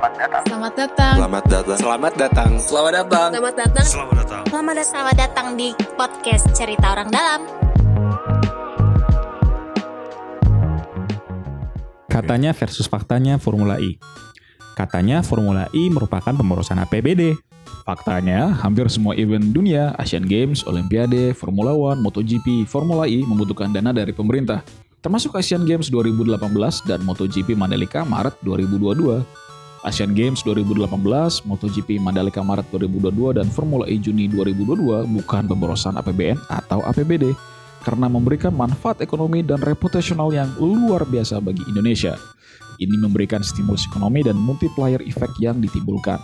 [0.00, 0.44] Selamat datang.
[0.48, 1.14] Selamat datang.
[1.20, 1.76] Selamat datang.
[1.76, 2.50] Selamat datang.
[2.56, 3.28] Selamat datang.
[3.36, 3.84] Selamat datang.
[3.84, 4.42] Selamat datang.
[4.48, 4.88] Selamat datang.
[4.88, 7.40] Selamat datang di podcast Cerita Orang Dalam.
[12.08, 14.00] Katanya versus faktanya Formula E.
[14.72, 17.36] Katanya Formula E merupakan pemborosan APBD.
[17.84, 23.92] Faktanya, hampir semua event dunia, Asian Games, Olimpiade, Formula One, MotoGP, Formula E membutuhkan dana
[23.92, 24.64] dari pemerintah.
[25.04, 26.40] Termasuk Asian Games 2018
[26.88, 29.49] dan MotoGP Mandalika Maret 2022.
[29.80, 30.92] Asian Games 2018,
[31.48, 37.32] MotoGP Mandalika Maret 2022, dan Formula E Juni 2022 bukan pemborosan APBN atau APBD
[37.80, 42.20] karena memberikan manfaat ekonomi dan reputasional yang luar biasa bagi Indonesia.
[42.76, 46.20] Ini memberikan stimulus ekonomi dan multiplier effect yang ditimbulkan.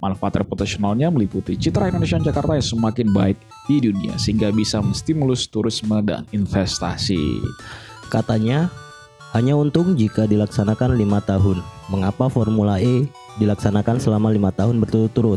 [0.00, 5.96] Manfaat reputasionalnya meliputi citra Indonesia Jakarta yang semakin baik di dunia sehingga bisa menstimulus turisme
[6.04, 7.40] dan investasi.
[8.12, 8.68] Katanya,
[9.36, 11.60] hanya untung jika dilaksanakan lima tahun.
[11.92, 13.04] Mengapa Formula E
[13.36, 15.36] dilaksanakan selama lima tahun berturut-turut?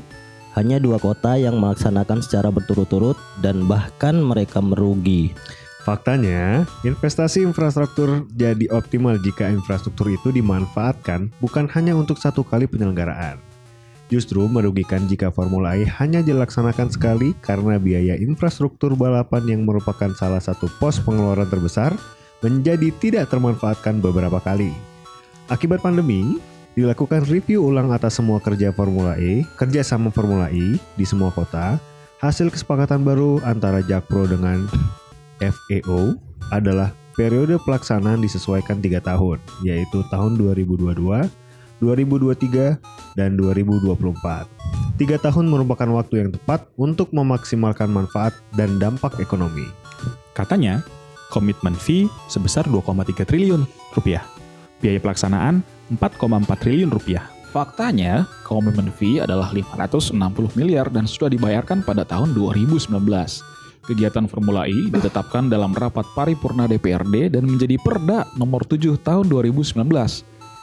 [0.55, 5.35] Hanya dua kota yang melaksanakan secara berturut-turut dan bahkan mereka merugi.
[5.83, 13.35] Faktanya, investasi infrastruktur jadi optimal jika infrastruktur itu dimanfaatkan bukan hanya untuk satu kali penyelenggaraan.
[14.07, 20.39] Justru merugikan jika Formula E hanya dilaksanakan sekali karena biaya infrastruktur balapan yang merupakan salah
[20.39, 21.99] satu pos pengeluaran terbesar
[22.39, 24.71] menjadi tidak termanfaatkan beberapa kali.
[25.49, 26.37] Akibat pandemi,
[26.77, 31.75] dilakukan review ulang atas semua kerja Formula E, kerjasama Formula E di semua kota,
[32.23, 34.69] hasil kesepakatan baru antara Jakpro dengan
[35.41, 36.15] FEO
[36.51, 40.95] adalah periode pelaksanaan disesuaikan tiga tahun, yaitu tahun 2022,
[41.83, 42.79] 2023,
[43.19, 44.47] dan 2024.
[44.99, 49.63] Tiga tahun merupakan waktu yang tepat untuk memaksimalkan manfaat dan dampak ekonomi.
[50.35, 50.83] Katanya,
[51.29, 53.63] komitmen fee sebesar 2,3 triliun
[53.95, 54.25] rupiah.
[54.81, 55.61] Biaya pelaksanaan
[55.93, 57.25] 4,4 triliun rupiah.
[57.49, 60.13] Faktanya, komitmen fee adalah 560
[60.53, 62.93] miliar dan sudah dibayarkan pada tahun 2019.
[63.89, 69.81] Kegiatan Formula E ditetapkan dalam rapat paripurna DPRD dan menjadi Perda nomor 7 tahun 2019.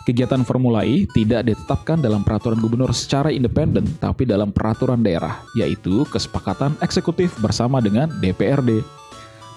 [0.07, 6.07] Kegiatan Formula E tidak ditetapkan dalam peraturan gubernur secara independen, tapi dalam peraturan daerah, yaitu
[6.07, 8.87] kesepakatan eksekutif bersama dengan DPRD.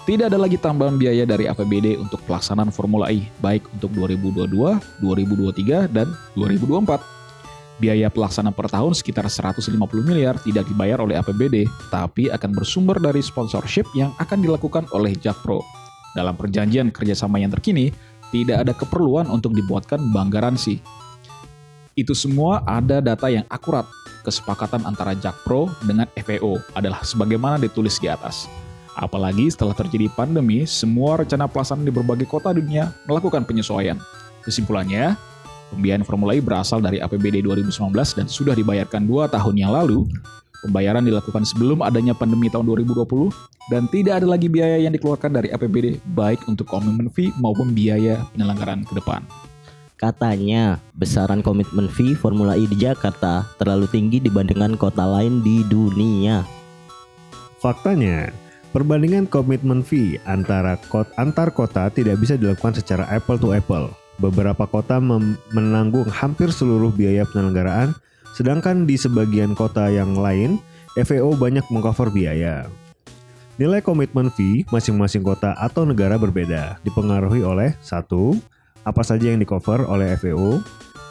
[0.08, 5.92] Tidak ada lagi tambahan biaya dari APBD untuk pelaksanaan Formula E, baik untuk 2022, 2023,
[5.92, 7.20] dan 2024.
[7.80, 13.20] Biaya pelaksanaan per tahun sekitar 150 miliar tidak dibayar oleh APBD, tapi akan bersumber dari
[13.20, 15.60] sponsorship yang akan dilakukan oleh Jakpro.
[16.16, 17.92] Dalam perjanjian kerjasama yang terkini,
[18.32, 20.80] tidak ada keperluan untuk dibuatkan bank garansi.
[21.92, 23.84] Itu semua ada data yang akurat.
[24.24, 28.48] Kesepakatan antara Jakpro dengan FEO adalah sebagaimana ditulis di atas.
[28.98, 34.00] Apalagi setelah terjadi pandemi, semua rencana pelaksanaan di berbagai kota dunia melakukan penyesuaian.
[34.42, 35.14] Kesimpulannya,
[35.70, 40.08] pembiayaan Formula E berasal dari APBD 2019 dan sudah dibayarkan dua tahun yang lalu.
[40.60, 43.32] Pembayaran dilakukan sebelum adanya pandemi tahun 2020
[43.72, 48.20] dan tidak ada lagi biaya yang dikeluarkan dari APBD baik untuk komitmen fee maupun biaya
[48.36, 49.24] penyelenggaraan ke depan.
[49.96, 56.44] Katanya, besaran komitmen fee Formula E di Jakarta terlalu tinggi dibandingkan kota lain di dunia.
[57.60, 58.32] Faktanya,
[58.70, 63.90] perbandingan komitmen fee antara kot antar kota tidak bisa dilakukan secara apple to apple.
[64.20, 65.00] Beberapa kota
[65.52, 67.96] menanggung hampir seluruh biaya penyelenggaraan,
[68.36, 70.60] sedangkan di sebagian kota yang lain,
[70.92, 72.68] FAO banyak mengcover biaya.
[73.56, 78.36] Nilai komitmen fee masing-masing kota atau negara berbeda, dipengaruhi oleh satu,
[78.84, 80.60] apa saja yang di-cover oleh FAO,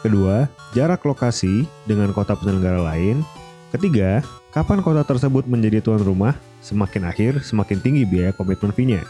[0.06, 3.26] kedua, jarak lokasi dengan kota penyelenggara lain,
[3.70, 4.20] ketiga,
[4.50, 9.02] kapan kota tersebut menjadi tuan rumah, semakin akhir semakin tinggi biaya komitmen fee-nya.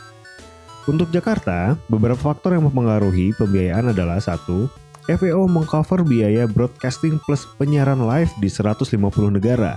[0.88, 4.70] Untuk Jakarta, beberapa faktor yang mempengaruhi pembiayaan adalah satu,
[5.10, 8.88] FAO mengcover biaya broadcasting plus penyiaran live di 150
[9.28, 9.76] negara,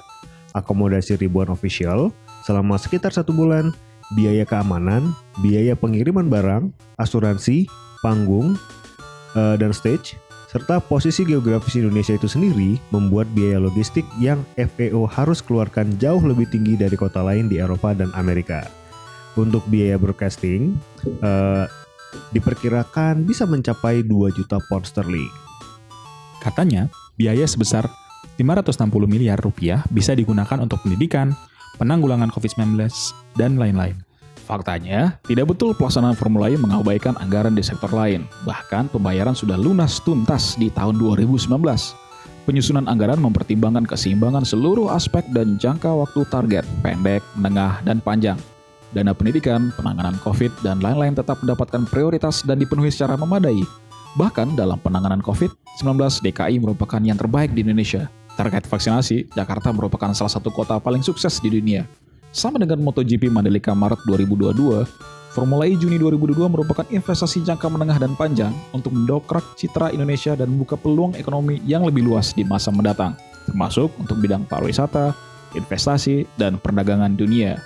[0.53, 2.13] akomodasi ribuan official
[2.45, 3.73] selama sekitar satu bulan,
[4.15, 5.11] biaya keamanan,
[5.41, 6.69] biaya pengiriman barang,
[6.99, 7.65] asuransi,
[8.03, 8.55] panggung,
[9.35, 10.15] uh, dan stage,
[10.53, 16.45] serta posisi geografis Indonesia itu sendiri membuat biaya logistik yang FAO harus keluarkan jauh lebih
[16.53, 18.69] tinggi dari kota lain di Eropa dan Amerika.
[19.33, 20.77] Untuk biaya broadcasting,
[21.25, 21.65] uh,
[22.29, 25.33] diperkirakan bisa mencapai 2 juta pound sterling.
[26.37, 26.85] Katanya,
[27.17, 27.89] biaya sebesar
[28.37, 31.33] 560 miliar rupiah bisa digunakan untuk pendidikan,
[31.81, 32.77] penanggulangan COVID-19,
[33.33, 33.97] dan lain-lain.
[34.43, 38.27] Faktanya, tidak betul pelaksanaan Formula E mengabaikan anggaran di sektor lain.
[38.43, 41.47] Bahkan pembayaran sudah lunas tuntas di tahun 2019.
[42.43, 48.35] Penyusunan anggaran mempertimbangkan keseimbangan seluruh aspek dan jangka waktu target, pendek, menengah, dan panjang.
[48.91, 53.63] Dana pendidikan, penanganan COVID, dan lain-lain tetap mendapatkan prioritas dan dipenuhi secara memadai.
[54.19, 58.11] Bahkan dalam penanganan COVID-19, DKI merupakan yang terbaik di Indonesia.
[58.35, 61.87] Terkait vaksinasi, Jakarta merupakan salah satu kota paling sukses di dunia.
[62.33, 64.89] Sama dengan MotoGP Mandalika Maret 2022,
[65.37, 70.49] Formula E Juni 2022 merupakan investasi jangka menengah dan panjang untuk mendokrak citra Indonesia dan
[70.49, 73.13] membuka peluang ekonomi yang lebih luas di masa mendatang,
[73.45, 75.13] termasuk untuk bidang pariwisata,
[75.53, 77.61] investasi, dan perdagangan dunia.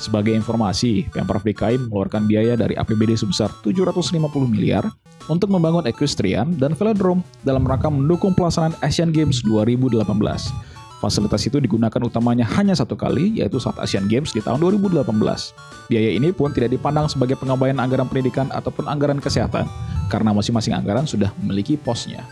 [0.00, 4.16] Sebagai informasi, Pemprov DKI mengeluarkan biaya dari APBD sebesar 750
[4.48, 4.88] miliar
[5.28, 10.75] untuk membangun equestrian dan velodrome dalam rangka mendukung pelaksanaan Asian Games 2018.
[10.96, 15.04] Fasilitas itu digunakan utamanya hanya satu kali, yaitu saat Asian Games di tahun 2018.
[15.92, 19.68] Biaya ini pun tidak dipandang sebagai pengabaian anggaran pendidikan ataupun anggaran kesehatan,
[20.08, 22.24] karena masing-masing anggaran sudah memiliki posnya.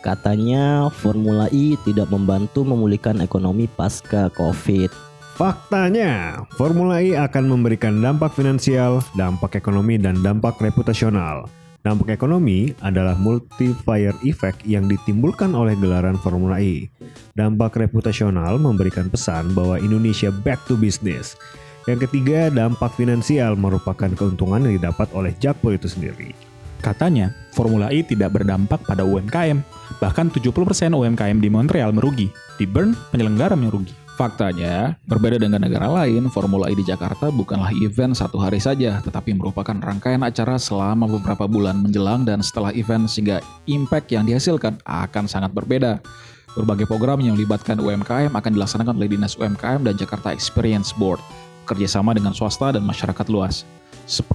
[0.00, 4.90] Katanya Formula E tidak membantu memulihkan ekonomi pasca COVID.
[5.36, 11.48] Faktanya, Formula E akan memberikan dampak finansial, dampak ekonomi, dan dampak reputasional.
[11.80, 16.92] Dampak ekonomi adalah multiplier effect yang ditimbulkan oleh gelaran Formula E.
[17.32, 21.40] Dampak reputasional memberikan pesan bahwa Indonesia back to business.
[21.88, 26.36] Yang ketiga, dampak finansial merupakan keuntungan yang didapat oleh Jakpro itu sendiri.
[26.84, 29.64] Katanya, Formula E tidak berdampak pada UMKM.
[30.00, 32.28] Bahkan 70% UMKM di Montreal merugi.
[32.60, 33.99] Di Bern, penyelenggara merugi.
[34.20, 39.32] Faktanya, berbeda dengan negara lain, Formula E di Jakarta bukanlah event satu hari saja, tetapi
[39.32, 45.24] merupakan rangkaian acara selama beberapa bulan menjelang dan setelah event sehingga impact yang dihasilkan akan
[45.24, 46.04] sangat berbeda.
[46.52, 51.24] Berbagai program yang melibatkan UMKM akan dilaksanakan oleh Dinas UMKM dan Jakarta Experience Board,
[51.64, 53.64] kerjasama dengan swasta dan masyarakat luas.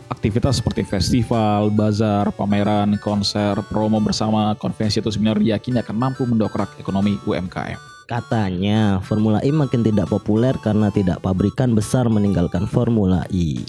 [0.10, 6.74] Aktivitas seperti festival, bazar, pameran, konser, promo bersama, konvensi atau seminar diyakini akan mampu mendokrak
[6.82, 7.95] ekonomi UMKM.
[8.06, 13.66] Katanya Formula E makin tidak populer karena tidak pabrikan besar meninggalkan Formula E.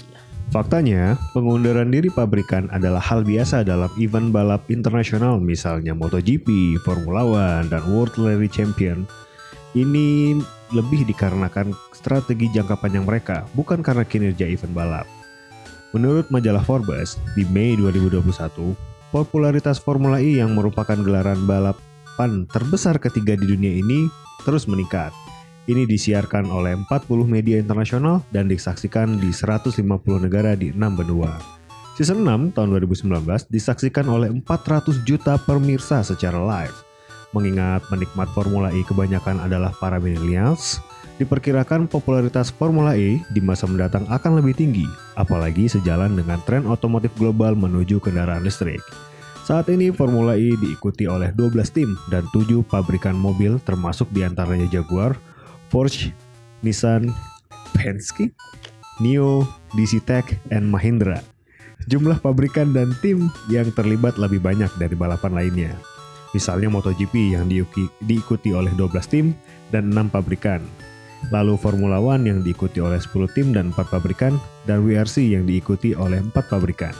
[0.53, 7.67] Faktanya, pengunduran diri pabrikan adalah hal biasa dalam event balap internasional misalnya MotoGP, Formula One,
[7.67, 9.09] dan World Rally Champion.
[9.75, 10.39] Ini
[10.71, 15.07] lebih dikarenakan strategi jangka panjang mereka, bukan karena kinerja event balap.
[15.91, 18.21] Menurut majalah Forbes, di Mei 2021,
[19.11, 21.43] popularitas Formula E yang merupakan gelaran
[22.17, 24.09] balapan terbesar ketiga di dunia ini
[24.41, 25.13] terus meningkat.
[25.69, 29.85] Ini disiarkan oleh 40 media internasional dan disaksikan di 150
[30.17, 31.37] negara di 6 benua.
[31.93, 36.73] Season 6 tahun 2019 disaksikan oleh 400 juta pemirsa secara live.
[37.37, 40.81] Mengingat penikmat Formula E kebanyakan adalah para millennials,
[41.21, 47.13] diperkirakan popularitas Formula E di masa mendatang akan lebih tinggi, apalagi sejalan dengan tren otomotif
[47.13, 48.81] global menuju kendaraan listrik.
[49.47, 54.67] Saat ini Formula E diikuti oleh 12 tim dan 7 pabrikan mobil termasuk di antaranya
[54.67, 55.15] Jaguar,
[55.71, 56.11] Porsche,
[56.67, 57.15] Nissan,
[57.71, 58.27] Penske,
[58.99, 61.23] NIO, DC Tech, dan Mahindra.
[61.87, 65.71] Jumlah pabrikan dan tim yang terlibat lebih banyak dari balapan lainnya.
[66.35, 67.47] Misalnya MotoGP yang
[68.03, 69.31] diikuti oleh 12 tim
[69.71, 70.59] dan 6 pabrikan.
[71.31, 74.35] Lalu Formula One yang diikuti oleh 10 tim dan 4 pabrikan,
[74.67, 76.91] dan WRC yang diikuti oleh 4 pabrikan.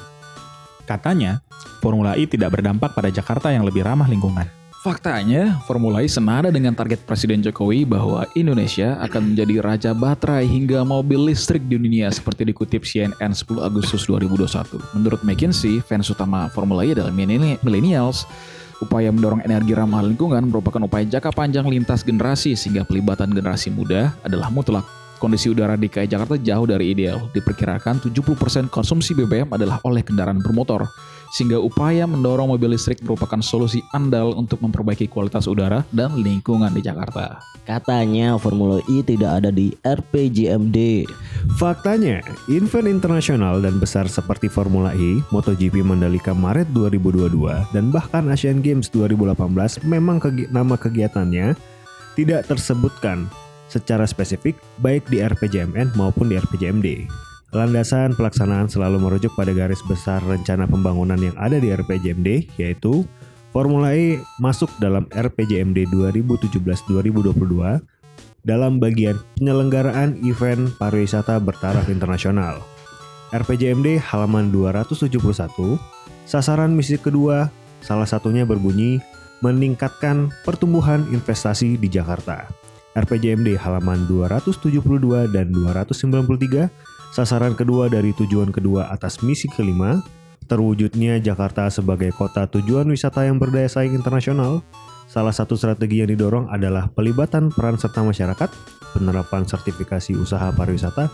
[0.88, 1.44] Katanya,
[1.84, 4.48] Formula E tidak berdampak pada Jakarta yang lebih ramah lingkungan.
[4.88, 10.88] Faktanya, Formula E senada dengan target Presiden Jokowi bahwa Indonesia akan menjadi raja baterai hingga
[10.88, 14.80] mobil listrik di dunia seperti dikutip CNN 10 Agustus 2021.
[14.96, 18.24] Menurut McKinsey, fans utama Formula E adalah millennials.
[18.80, 24.16] Upaya mendorong energi ramah lingkungan merupakan upaya jangka panjang lintas generasi sehingga pelibatan generasi muda
[24.24, 24.88] adalah mutlak.
[25.18, 27.26] Kondisi udara di DKI Jakarta jauh dari ideal.
[27.34, 30.86] Diperkirakan 70% konsumsi BBM adalah oleh kendaraan bermotor.
[31.34, 36.80] Sehingga upaya mendorong mobil listrik merupakan solusi andal untuk memperbaiki kualitas udara dan lingkungan di
[36.80, 37.42] Jakarta.
[37.68, 41.04] Katanya Formula E tidak ada di RPJMD.
[41.60, 48.64] Faktanya, event internasional dan besar seperti Formula E, MotoGP Mandalika Maret 2022, dan bahkan Asian
[48.64, 51.60] Games 2018 memang kegi nama kegiatannya
[52.16, 53.28] tidak tersebutkan
[53.78, 57.06] secara spesifik baik di RPJMN maupun di RPJMD.
[57.56, 63.08] Landasan pelaksanaan selalu merujuk pada garis besar rencana pembangunan yang ada di RPJMD yaitu
[63.56, 67.80] Formula E masuk dalam RPJMD 2017-2022
[68.44, 72.60] dalam bagian penyelenggaraan event pariwisata bertaraf internasional.
[73.36, 75.12] RPJMD halaman 271,
[76.24, 77.52] sasaran misi kedua
[77.84, 79.04] salah satunya berbunyi
[79.44, 82.48] meningkatkan pertumbuhan investasi di Jakarta.
[82.98, 90.02] RPJMD halaman 272 dan 293, sasaran kedua dari tujuan kedua atas misi kelima,
[90.50, 94.66] terwujudnya Jakarta sebagai kota tujuan wisata yang berdaya saing internasional,
[95.06, 98.50] salah satu strategi yang didorong adalah pelibatan peran serta masyarakat,
[98.98, 101.06] penerapan sertifikasi usaha pariwisata,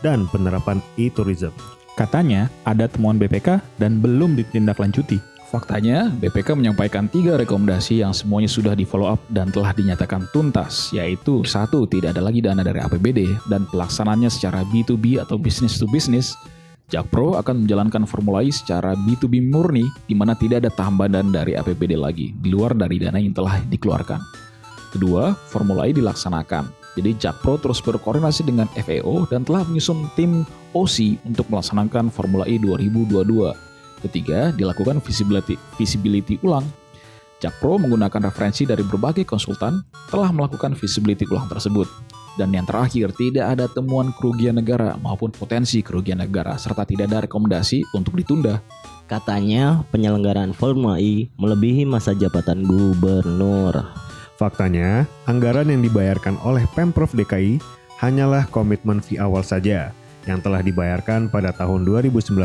[0.00, 1.52] dan penerapan e-tourism.
[1.96, 5.35] Katanya ada temuan BPK dan belum ditindaklanjuti.
[5.56, 10.92] Faktanya, BPK menyampaikan tiga rekomendasi yang semuanya sudah di follow up dan telah dinyatakan tuntas,
[10.92, 15.88] yaitu satu, tidak ada lagi dana dari APBD dan pelaksananya secara B2B atau business to
[15.88, 16.36] business.
[16.92, 21.96] Jakpro akan menjalankan Formula E secara B2B murni, di mana tidak ada tambahan dari APBD
[21.96, 24.20] lagi, di luar dari dana yang telah dikeluarkan.
[24.92, 26.68] Kedua, Formula E dilaksanakan.
[27.00, 30.44] Jadi Jakpro terus berkoordinasi dengan FAO dan telah menyusun tim
[30.76, 33.65] OC untuk melaksanakan Formula E 2022
[34.04, 36.66] Ketiga, dilakukan visibility, visibility ulang.
[37.36, 41.88] Jakpro menggunakan referensi dari berbagai konsultan telah melakukan visibility ulang tersebut.
[42.36, 47.24] Dan yang terakhir, tidak ada temuan kerugian negara maupun potensi kerugian negara serta tidak ada
[47.24, 48.60] rekomendasi untuk ditunda.
[49.08, 53.88] Katanya penyelenggaraan Formula E melebihi masa jabatan gubernur.
[54.36, 57.56] Faktanya, anggaran yang dibayarkan oleh Pemprov DKI
[58.04, 59.96] hanyalah komitmen fee awal saja
[60.28, 62.36] yang telah dibayarkan pada tahun 2019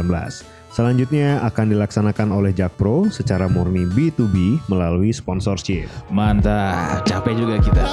[0.72, 5.92] Selanjutnya akan dilaksanakan oleh Jakpro secara murni B2B melalui sponsorship.
[6.08, 7.86] Mantap, capek juga kita.